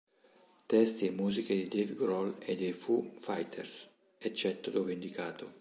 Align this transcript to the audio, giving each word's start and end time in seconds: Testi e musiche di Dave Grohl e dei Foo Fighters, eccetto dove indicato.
Testi 0.65 1.05
e 1.05 1.11
musiche 1.11 1.53
di 1.53 1.67
Dave 1.67 1.93
Grohl 1.93 2.35
e 2.39 2.55
dei 2.55 2.73
Foo 2.73 3.03
Fighters, 3.03 3.87
eccetto 4.17 4.71
dove 4.71 4.93
indicato. 4.93 5.47